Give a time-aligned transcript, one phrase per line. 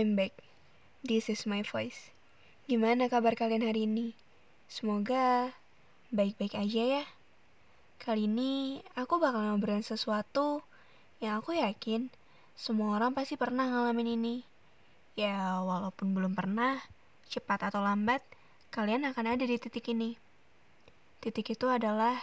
[0.00, 0.32] I'm back.
[1.04, 2.08] This is my voice.
[2.64, 4.16] Gimana kabar kalian hari ini?
[4.64, 5.52] Semoga
[6.08, 7.04] baik-baik aja ya.
[8.00, 10.64] Kali ini aku bakal ngobrolin sesuatu
[11.20, 12.08] yang aku yakin
[12.56, 14.36] semua orang pasti pernah ngalamin ini.
[15.20, 16.80] Ya, walaupun belum pernah,
[17.28, 18.24] cepat atau lambat,
[18.72, 20.16] kalian akan ada di titik ini.
[21.20, 22.16] Titik itu adalah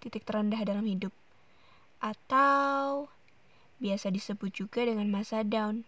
[0.00, 1.12] titik terendah dalam hidup.
[2.00, 3.12] Atau
[3.84, 5.84] biasa disebut juga dengan masa down.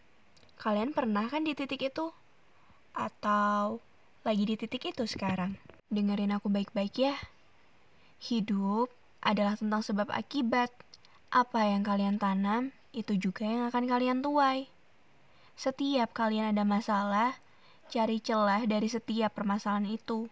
[0.61, 2.13] Kalian pernah kan di titik itu?
[2.93, 3.81] Atau
[4.29, 5.57] lagi di titik itu sekarang?
[5.89, 7.17] Dengerin aku baik-baik ya.
[8.21, 8.93] Hidup
[9.25, 10.69] adalah tentang sebab akibat.
[11.33, 14.69] Apa yang kalian tanam, itu juga yang akan kalian tuai.
[15.57, 17.41] Setiap kalian ada masalah,
[17.89, 20.29] cari celah dari setiap permasalahan itu.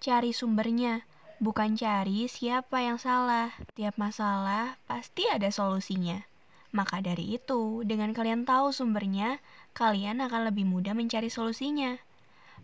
[0.00, 1.04] Cari sumbernya,
[1.44, 3.52] bukan cari siapa yang salah.
[3.76, 6.31] Tiap masalah pasti ada solusinya.
[6.72, 9.44] Maka dari itu, dengan kalian tahu sumbernya,
[9.76, 12.00] kalian akan lebih mudah mencari solusinya.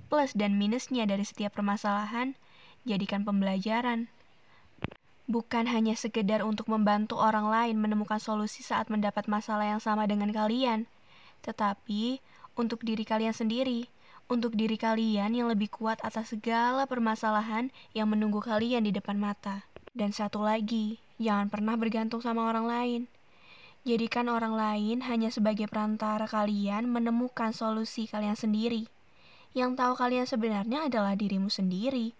[0.09, 2.33] Plus dan minusnya dari setiap permasalahan,
[2.89, 4.09] jadikan pembelajaran.
[5.29, 10.33] Bukan hanya sekedar untuk membantu orang lain menemukan solusi saat mendapat masalah yang sama dengan
[10.33, 10.89] kalian,
[11.45, 12.25] tetapi
[12.57, 13.93] untuk diri kalian sendiri,
[14.33, 19.69] untuk diri kalian yang lebih kuat atas segala permasalahan yang menunggu kalian di depan mata.
[19.93, 23.01] Dan satu lagi, jangan pernah bergantung sama orang lain.
[23.89, 28.85] Jadikan orang lain hanya sebagai perantara kalian menemukan solusi kalian sendiri.
[29.57, 32.13] Yang tahu kalian sebenarnya adalah dirimu sendiri.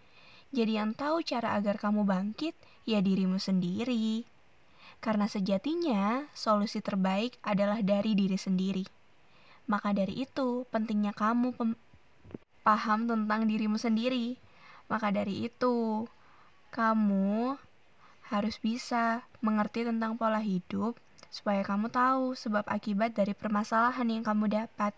[0.49, 2.57] Jadi yang tahu cara agar kamu bangkit,
[2.89, 4.25] ya dirimu sendiri.
[5.05, 8.89] Karena sejatinya, solusi terbaik adalah dari diri sendiri.
[9.69, 11.53] Maka dari itu, pentingnya kamu
[12.65, 14.41] paham tentang dirimu sendiri.
[14.89, 16.09] Maka dari itu,
[16.73, 17.61] kamu
[18.33, 20.97] harus bisa mengerti tentang pola hidup
[21.29, 24.97] supaya kamu tahu sebab akibat dari permasalahan yang kamu dapat.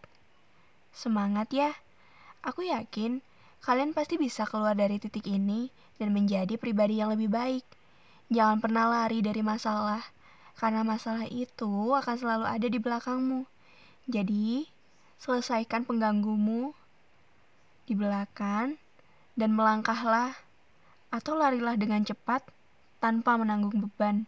[0.91, 1.75] Semangat ya!
[2.41, 3.21] Aku yakin
[3.61, 5.69] kalian pasti bisa keluar dari titik ini
[6.01, 7.65] dan menjadi pribadi yang lebih baik.
[8.33, 10.01] Jangan pernah lari dari masalah,
[10.57, 13.45] karena masalah itu akan selalu ada di belakangmu.
[14.09, 14.65] Jadi,
[15.21, 16.73] selesaikan pengganggumu
[17.85, 18.81] di belakang
[19.35, 20.33] dan melangkahlah
[21.11, 22.47] atau larilah dengan cepat
[23.03, 24.25] tanpa menanggung beban.